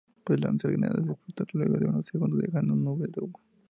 Puede 0.23 0.39
lanzar 0.39 0.71
granadas 0.71 1.05
que 1.05 1.11
explotan 1.11 1.45
luego 1.53 1.77
de 1.77 1.85
unos 1.85 2.07
segundos, 2.07 2.39
dejando 2.41 2.73
un 2.73 2.83
nube 2.83 3.07
de 3.07 3.21
humo. 3.21 3.39